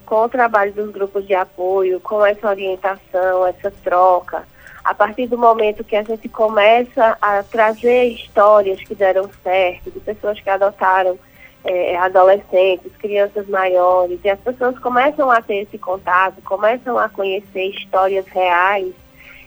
com 0.04 0.24
o 0.24 0.28
trabalho 0.28 0.72
dos 0.72 0.90
grupos 0.90 1.26
de 1.26 1.34
apoio, 1.34 2.00
com 2.00 2.26
essa 2.26 2.48
orientação, 2.48 3.46
essa 3.46 3.70
troca, 3.82 4.44
a 4.84 4.92
partir 4.92 5.26
do 5.28 5.38
momento 5.38 5.84
que 5.84 5.96
a 5.96 6.02
gente 6.02 6.28
começa 6.28 7.16
a 7.22 7.42
trazer 7.42 8.06
histórias 8.06 8.82
que 8.82 8.94
deram 8.94 9.30
certo, 9.42 9.90
de 9.90 10.00
pessoas 10.00 10.40
que 10.40 10.50
adotaram 10.50 11.18
é, 11.64 11.96
adolescentes, 11.96 12.92
crianças 12.98 13.46
maiores, 13.48 14.18
e 14.24 14.30
as 14.30 14.40
pessoas 14.40 14.78
começam 14.78 15.30
a 15.30 15.42
ter 15.42 15.62
esse 15.62 15.78
contato, 15.78 16.40
começam 16.42 16.98
a 16.98 17.08
conhecer 17.08 17.70
histórias 17.70 18.26
reais, 18.28 18.92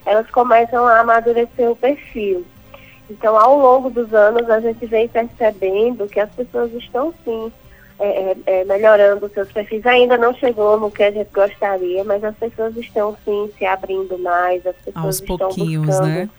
elas 0.06 0.30
começam 0.30 0.86
a 0.86 1.00
amadurecer 1.00 1.70
o 1.70 1.76
perfil. 1.76 2.46
Então, 3.10 3.38
ao 3.38 3.58
longo 3.58 3.90
dos 3.90 4.14
anos, 4.14 4.50
a 4.50 4.60
gente 4.60 4.86
vem 4.86 5.08
percebendo 5.08 6.08
que 6.08 6.20
as 6.20 6.30
pessoas 6.34 6.72
estão 6.74 7.14
sim 7.24 7.52
é, 8.00 8.08
é, 8.08 8.38
é 8.46 8.66
melhorando 8.66 9.30
seus 9.30 9.52
perfis. 9.52 9.86
Ainda 9.86 10.18
não 10.18 10.34
chegou 10.34 10.80
no 10.80 10.90
que 10.90 11.04
a 11.04 11.12
gente 11.12 11.30
gostaria, 11.32 12.04
mas 12.04 12.24
as 12.24 12.36
pessoas 12.36 12.76
estão 12.78 13.16
sim 13.24 13.52
se 13.58 13.66
abrindo 13.66 14.18
mais, 14.18 14.66
as 14.66 14.76
pessoas 14.78 15.06
Aos 15.06 15.20
estão 15.20 15.50
buscando, 15.50 16.08
né? 16.08 16.30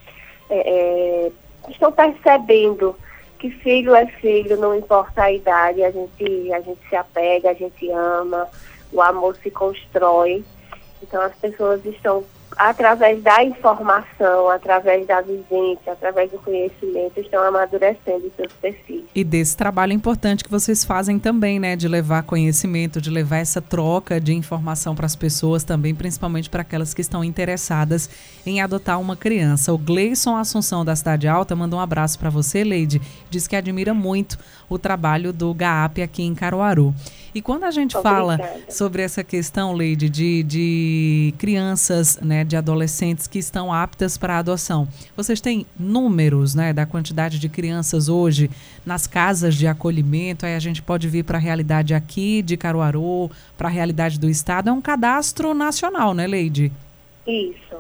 É, 0.51 1.27
é, 1.27 1.33
estão 1.71 1.93
percebendo 1.93 2.97
que 3.45 3.51
filho 3.51 3.95
é 3.95 4.07
filho, 4.07 4.57
não 4.57 4.75
importa 4.75 5.25
a 5.25 5.31
idade, 5.31 5.85
a 5.85 5.91
gente, 5.91 6.51
a 6.51 6.61
gente 6.63 6.81
se 6.89 6.97
apega, 6.97 7.51
a 7.51 7.53
gente 7.53 7.91
ama, 7.91 8.49
o 8.91 9.03
amor 9.03 9.37
se 9.37 9.51
constrói. 9.51 10.43
Então 11.03 11.21
as 11.21 11.35
pessoas 11.35 11.85
estão 11.85 12.25
através 12.57 13.23
da 13.23 13.43
informação, 13.43 14.49
através 14.49 15.07
da 15.07 15.21
vivência, 15.21 15.93
através 15.93 16.31
do 16.31 16.39
conhecimento, 16.39 17.19
estão 17.19 17.43
amadurecendo 17.43 18.31
seus 18.37 18.53
perfis. 18.55 19.03
E 19.15 19.25
desse 19.25 19.57
trabalho 19.57 19.93
importante 19.93 20.45
que 20.45 20.51
vocês 20.51 20.85
fazem 20.85 21.19
também, 21.19 21.59
né, 21.59 21.77
de 21.77 21.89
levar 21.89 22.23
conhecimento, 22.23 23.01
de 23.01 23.11
levar 23.11 23.39
essa 23.39 23.61
troca 23.61 24.21
de 24.21 24.33
informação 24.33 24.95
para 24.95 25.07
as 25.07 25.17
pessoas 25.17 25.65
também, 25.65 25.95
principalmente 25.95 26.49
para 26.49 26.63
aquelas 26.63 26.95
que 26.95 27.01
estão 27.01 27.25
interessadas 27.25 28.09
em 28.47 28.61
adotar 28.61 29.01
uma 29.01 29.17
criança. 29.17 29.73
O 29.73 29.79
Gleison 29.79 30.37
Assunção 30.37 30.85
da 30.85 30.95
Cidade 30.95 31.27
Alta 31.27 31.57
manda 31.57 31.77
um 31.77 31.81
abraço 31.81 32.19
para 32.19 32.31
você, 32.31 32.63
Leide, 32.63 33.01
diz 33.29 33.47
que 33.47 33.57
admira 33.57 33.93
muito 33.93 34.39
o 34.69 34.79
trabalho 34.79 35.33
do 35.33 35.53
GAAP 35.53 36.03
aqui 36.03 36.23
em 36.23 36.35
Caruaru. 36.35 36.95
E 37.35 37.43
quando 37.43 37.65
a 37.65 37.71
gente 37.73 37.97
Obrigada. 37.97 38.39
fala 38.39 38.61
sobre 38.69 39.03
essa 39.03 39.25
questão, 39.25 39.73
Leide, 39.73 40.09
de, 40.09 40.45
de 40.45 41.35
crianças, 41.37 42.19
né, 42.21 42.45
de 42.45 42.57
adolescentes 42.57 43.27
que 43.27 43.41
estão 43.41 43.73
aptas 43.73 44.17
para 44.17 44.39
adoção, 44.39 44.87
vocês 45.17 45.41
têm 45.41 45.67
números 45.77 46.55
né, 46.55 46.73
da 46.73 46.87
quantidade 46.87 47.41
de 47.41 47.49
crianças 47.49 48.09
hoje 48.09 48.49
nas 48.87 49.09
casas 49.09 49.57
de 49.57 49.67
acolhimento? 49.67 50.47
Aí 50.47 50.55
a 50.55 50.61
gente 50.61 50.81
pode 50.81 51.09
vir 51.09 51.25
para 51.25 51.37
a 51.37 51.41
realidade 51.41 51.93
aqui 51.93 52.41
de 52.41 52.57
Caruaru, 52.57 53.29
para 53.59 53.67
a 53.67 53.71
realidade 53.71 54.21
do 54.21 54.31
Estado. 54.31 54.71
É 54.71 54.73
um 54.73 54.81
cadastro 54.81 55.53
nacional, 55.55 56.15
né, 56.15 56.29
Leide? 56.29 56.71
Isso. 57.27 57.77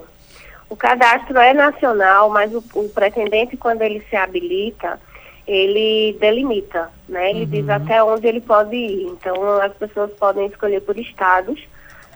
O 0.68 0.74
cadastro 0.74 1.38
é 1.38 1.54
nacional, 1.54 2.28
mas 2.30 2.52
o, 2.52 2.64
o 2.74 2.88
pretendente, 2.88 3.56
quando 3.56 3.82
ele 3.82 4.02
se 4.10 4.16
habilita, 4.16 4.98
ele 5.46 6.16
delimita, 6.18 6.90
né? 7.08 7.30
Ele 7.30 7.40
uhum. 7.40 7.50
diz 7.50 7.68
até 7.68 8.02
onde 8.02 8.26
ele 8.26 8.40
pode 8.40 8.74
ir. 8.74 9.06
Então 9.06 9.60
as 9.60 9.72
pessoas 9.74 10.10
podem 10.12 10.46
escolher 10.46 10.80
por 10.80 10.98
estados, 10.98 11.62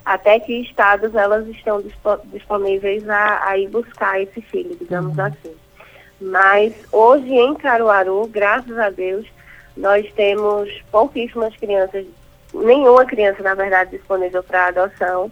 até 0.04 0.40
que 0.40 0.62
estados 0.62 1.14
elas 1.14 1.46
estão 1.48 1.82
disponíveis 2.32 3.08
a, 3.08 3.48
a 3.48 3.58
ir 3.58 3.68
buscar 3.68 4.20
esse 4.20 4.40
filho, 4.40 4.76
digamos 4.76 5.16
uhum. 5.16 5.24
assim. 5.24 5.54
Mas 6.20 6.74
hoje 6.90 7.32
em 7.32 7.54
Caruaru, 7.54 8.26
graças 8.26 8.76
a 8.78 8.90
Deus, 8.90 9.26
nós 9.76 10.10
temos 10.14 10.68
pouquíssimas 10.90 11.54
crianças, 11.56 12.04
nenhuma 12.52 13.04
criança, 13.04 13.42
na 13.42 13.54
verdade, 13.54 13.92
disponível 13.92 14.42
para 14.42 14.66
adoção, 14.66 15.30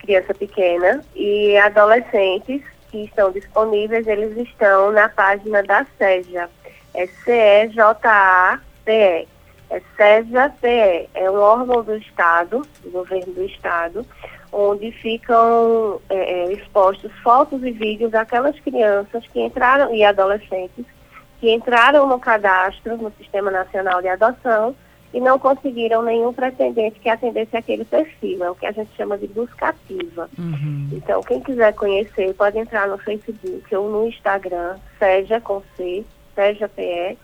criança 0.00 0.34
pequena, 0.34 1.02
e 1.14 1.56
adolescentes 1.56 2.62
que 2.90 3.04
estão 3.04 3.30
disponíveis, 3.30 4.06
eles 4.06 4.36
estão 4.36 4.92
na 4.92 5.08
página 5.08 5.62
da 5.62 5.86
SEJA, 5.96 6.50
é 6.98 7.06
C-E-J-A-P-E, 7.24 8.88
é 9.70 9.82
SEJA-P-E, 9.96 11.08
é 11.14 11.30
um 11.30 11.38
órgão 11.38 11.84
do 11.84 11.96
Estado, 11.96 12.62
do 12.82 12.90
governo 12.90 13.32
do 13.34 13.44
Estado, 13.44 14.04
onde 14.50 14.90
ficam 14.90 16.00
é, 16.08 16.16
é, 16.16 16.52
expostos 16.52 17.12
fotos 17.22 17.62
e 17.62 17.70
vídeos 17.70 18.10
daquelas 18.10 18.58
crianças 18.60 19.24
que 19.28 19.40
entraram 19.40 19.94
e 19.94 20.02
adolescentes 20.02 20.84
que 21.38 21.52
entraram 21.52 22.08
no 22.08 22.18
cadastro 22.18 22.96
no 22.96 23.12
Sistema 23.12 23.50
Nacional 23.50 24.02
de 24.02 24.08
Adoção 24.08 24.74
e 25.14 25.20
não 25.20 25.38
conseguiram 25.38 26.02
nenhum 26.02 26.32
pretendente 26.32 26.98
que 26.98 27.08
atendesse 27.08 27.56
aquele 27.56 27.84
perfil, 27.84 28.42
é 28.42 28.50
o 28.50 28.54
que 28.54 28.66
a 28.66 28.72
gente 28.72 28.90
chama 28.96 29.16
de 29.16 29.28
busca 29.28 29.68
ativa. 29.68 30.28
Uhum. 30.36 30.88
Então, 30.92 31.22
quem 31.22 31.40
quiser 31.40 31.72
conhecer, 31.74 32.34
pode 32.34 32.58
entrar 32.58 32.88
no 32.88 32.98
Facebook 32.98 33.74
ou 33.74 33.88
no 33.88 34.08
Instagram, 34.08 34.76
seja 34.98 35.40
com 35.40 35.62
C, 35.76 36.04
PE, 36.68 37.16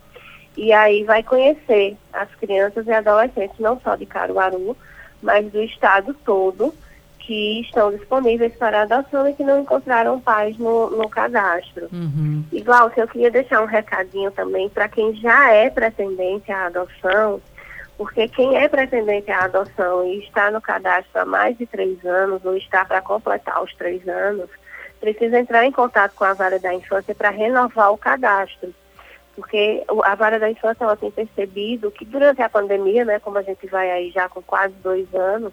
e 0.57 0.73
aí 0.73 1.05
vai 1.05 1.23
conhecer 1.23 1.97
as 2.13 2.33
crianças 2.37 2.87
e 2.87 2.93
adolescentes, 2.93 3.59
não 3.59 3.81
só 3.81 3.97
de 3.97 4.07
Caruaru, 4.07 4.77
mas 5.23 5.51
do 5.51 5.63
estado 5.63 6.15
todo, 6.25 6.75
que 7.19 7.61
estão 7.63 7.91
disponíveis 7.91 8.55
para 8.55 8.83
adoção 8.83 9.27
e 9.27 9.35
que 9.35 9.43
não 9.43 9.63
encontraram 9.63 10.21
pais 10.21 10.57
no, 10.59 10.91
no 10.91 11.09
cadastro. 11.09 11.89
Uhum. 11.91 12.45
E, 12.53 12.61
Glaucia, 12.61 13.03
eu 13.03 13.09
queria 13.09 13.31
deixar 13.31 13.63
um 13.63 13.67
recadinho 13.67 14.31
também 14.31 14.69
para 14.69 14.89
quem 14.89 15.15
já 15.15 15.51
é 15.51 15.71
pretendente 15.71 16.53
à 16.53 16.67
adoção, 16.67 17.41
porque 17.97 18.29
quem 18.29 18.57
é 18.57 18.69
pretendente 18.69 19.31
à 19.31 19.45
adoção 19.45 20.05
e 20.05 20.19
está 20.19 20.51
no 20.51 20.61
cadastro 20.61 21.19
há 21.19 21.25
mais 21.25 21.57
de 21.57 21.67
três 21.67 22.05
anos 22.05 22.45
ou 22.45 22.57
está 22.57 22.85
para 22.85 23.01
completar 23.01 23.63
os 23.63 23.75
três 23.75 24.07
anos, 24.07 24.51
precisa 25.01 25.39
entrar 25.39 25.65
em 25.65 25.73
contato 25.73 26.13
com 26.15 26.25
a 26.25 26.35
Vara 26.35 26.59
da 26.59 26.75
Infância 26.75 27.15
para 27.15 27.31
renovar 27.31 27.91
o 27.91 27.99
cadastro. 27.99 28.75
Porque 29.35 29.85
a 30.05 30.15
Vara 30.15 30.39
da 30.39 30.51
Infância 30.51 30.85
ela 30.85 30.97
tem 30.97 31.11
percebido 31.11 31.91
que 31.91 32.05
durante 32.05 32.41
a 32.41 32.49
pandemia, 32.49 33.05
né, 33.05 33.19
como 33.19 33.39
a 33.39 33.43
gente 33.43 33.67
vai 33.67 33.91
aí 33.91 34.11
já 34.11 34.29
com 34.29 34.41
quase 34.43 34.75
dois 34.75 35.13
anos, 35.15 35.53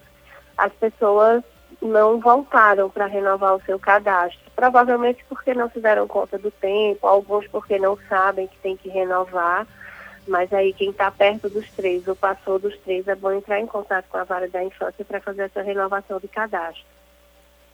as 0.57 0.71
pessoas 0.73 1.43
não 1.81 2.19
voltaram 2.19 2.89
para 2.89 3.07
renovar 3.07 3.55
o 3.55 3.61
seu 3.61 3.79
cadastro. 3.79 4.39
Provavelmente 4.55 5.25
porque 5.27 5.53
não 5.53 5.69
se 5.71 5.79
deram 5.79 6.07
conta 6.07 6.37
do 6.37 6.51
tempo, 6.51 7.07
alguns 7.07 7.47
porque 7.47 7.79
não 7.79 7.97
sabem 8.07 8.47
que 8.47 8.57
tem 8.59 8.77
que 8.77 8.89
renovar. 8.89 9.65
Mas 10.27 10.53
aí 10.53 10.71
quem 10.73 10.91
está 10.91 11.09
perto 11.09 11.49
dos 11.49 11.69
três 11.71 12.07
ou 12.07 12.15
passou 12.15 12.59
dos 12.59 12.77
três 12.79 13.07
é 13.07 13.15
bom 13.15 13.31
entrar 13.31 13.59
em 13.59 13.65
contato 13.65 14.05
com 14.07 14.17
a 14.17 14.23
vara 14.23 14.47
da 14.47 14.63
infância 14.63 15.03
para 15.03 15.19
fazer 15.19 15.43
essa 15.43 15.63
renovação 15.63 16.19
de 16.19 16.27
cadastro. 16.27 16.85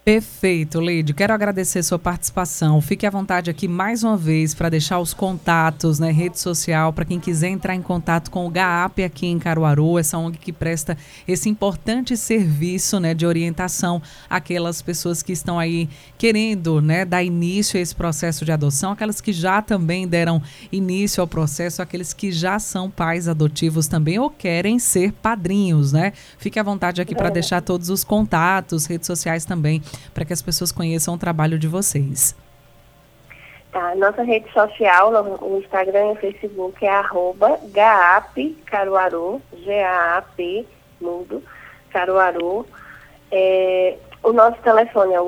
Perfeito, 0.08 0.80
Leide. 0.80 1.14
Quero 1.14 1.34
agradecer 1.34 1.84
sua 1.84 2.00
participação. 2.00 2.80
Fique 2.80 3.06
à 3.06 3.10
vontade 3.10 3.50
aqui 3.50 3.68
mais 3.68 4.06
uma 4.06 4.16
vez 4.16 4.54
para 4.54 4.70
deixar 4.70 5.02
os 5.02 5.14
contatos, 5.14 6.00
né, 6.00 6.14
rede 6.14 6.40
social, 6.40 6.94
para 6.94 7.04
quem 7.04 7.20
quiser 7.20 7.50
entrar 7.50 7.76
em 7.76 7.82
contato 7.82 8.32
com 8.32 8.48
o 8.48 8.50
GAAP 8.50 9.04
aqui 9.04 9.28
em 9.28 9.38
Caruaru, 9.38 10.00
essa 10.00 10.18
ONG 10.18 10.38
que 10.38 10.54
presta 10.54 10.98
esse 11.28 11.50
importante 11.50 12.16
serviço, 12.16 13.02
né, 13.02 13.14
de 13.14 13.26
orientação 13.26 14.02
àquelas 14.30 14.82
pessoas 14.82 15.22
que 15.22 15.34
estão 15.34 15.60
aí 15.60 15.90
querendo, 16.18 16.80
né, 16.80 17.04
dar 17.04 17.22
início 17.22 17.78
a 17.78 17.82
esse 17.82 17.94
processo 17.94 18.46
de 18.46 18.52
adoção, 18.54 18.94
aquelas 18.94 19.20
que 19.20 19.34
já 19.34 19.62
também 19.62 20.08
deram 20.08 20.42
início 20.72 21.20
ao 21.20 21.28
processo, 21.28 21.82
aqueles 21.82 22.14
que 22.14 22.32
já 22.32 22.60
são 22.60 22.90
pais 22.90 23.28
adotivos 23.28 23.88
também 23.90 24.18
ou 24.18 24.30
querem 24.30 24.80
ser 24.80 25.12
padrinhos, 25.12 25.92
né? 25.92 26.14
Fique 26.38 26.58
à 26.58 26.64
vontade 26.64 27.02
aqui 27.02 27.14
para 27.14 27.30
deixar 27.30 27.62
todos 27.62 27.90
os 27.90 28.06
contatos, 28.06 28.86
redes 28.86 29.06
sociais 29.06 29.44
também 29.44 29.82
para 30.14 30.26
que 30.26 30.34
as 30.34 30.42
pessoas 30.42 30.72
conheçam 30.72 31.14
o 31.14 31.18
trabalho 31.18 31.60
de 31.60 31.68
vocês. 31.68 32.36
Tá, 33.72 33.96
nossa 33.96 34.24
rede 34.24 34.52
social, 34.54 35.12
no 35.12 35.60
Instagram 35.60 36.06
e 36.06 36.10
no 36.10 36.16
Facebook 36.16 36.86
é 36.86 36.90
arroba 36.90 37.60
GAAP 37.66 38.58
Caruaru, 38.66 39.42
G-A-A-P, 39.54 40.66
mudo, 41.02 41.44
Caruaru. 41.92 42.66
É, 43.32 43.98
o 44.24 44.32
nosso 44.32 44.58
telefone 44.62 45.14
é 45.14 45.20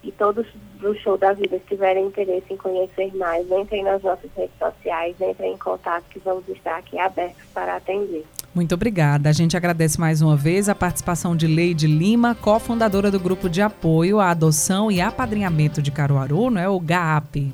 E 0.04 0.12
todos 0.12 0.46
do 0.76 0.96
Show 1.00 1.18
da 1.18 1.34
Vida 1.34 1.60
que 1.60 1.68
tiverem 1.68 2.06
interesse 2.06 2.46
em 2.54 2.56
conhecer 2.56 3.14
mais, 3.16 3.50
entrem 3.52 3.84
nas 3.84 4.02
nossas 4.04 4.30
redes 4.38 4.56
sociais, 4.58 5.16
entrem 5.20 5.54
em 5.54 5.58
contato 5.58 6.06
que 6.10 6.20
vamos 6.20 6.48
estar 6.48 6.78
aqui 6.78 7.00
abertos 7.00 7.44
para 7.54 7.76
atender. 7.76 8.24
Muito 8.54 8.74
obrigada. 8.74 9.30
A 9.30 9.34
gente 9.34 9.58
agradece 9.58 10.00
mais 10.00 10.22
uma 10.22 10.36
vez 10.36 10.70
a 10.70 10.76
participação 10.76 11.36
de 11.36 11.46
Leide 11.46 11.88
Lima, 11.88 12.36
cofundadora 12.36 13.12
do 13.12 13.20
grupo 13.20 13.50
de 13.50 13.62
apoio 13.62 14.20
à 14.20 14.32
adoção 14.32 14.92
e 14.92 15.02
apadrinhamento 15.02 15.82
de 15.82 15.92
Caruaru, 15.92 16.52
não 16.52 16.62
é 16.62 16.70
o 16.70 16.80
GAP. 16.80 17.54